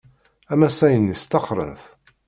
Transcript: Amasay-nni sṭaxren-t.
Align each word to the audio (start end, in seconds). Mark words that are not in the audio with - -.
Amasay-nni 0.53 1.15
sṭaxren-t. 1.23 1.83